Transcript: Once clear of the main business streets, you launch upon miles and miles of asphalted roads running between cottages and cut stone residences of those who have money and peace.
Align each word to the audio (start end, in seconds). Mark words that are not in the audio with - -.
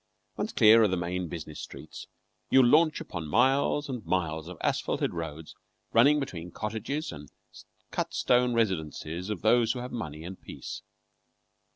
Once 0.35 0.51
clear 0.51 0.81
of 0.81 0.89
the 0.89 0.97
main 0.97 1.27
business 1.27 1.59
streets, 1.59 2.07
you 2.49 2.63
launch 2.63 2.99
upon 2.99 3.27
miles 3.27 3.87
and 3.87 4.03
miles 4.03 4.47
of 4.47 4.57
asphalted 4.61 5.13
roads 5.13 5.53
running 5.93 6.19
between 6.19 6.49
cottages 6.49 7.11
and 7.11 7.31
cut 7.91 8.11
stone 8.11 8.55
residences 8.55 9.29
of 9.29 9.43
those 9.43 9.73
who 9.73 9.79
have 9.79 9.91
money 9.91 10.23
and 10.23 10.41
peace. 10.41 10.81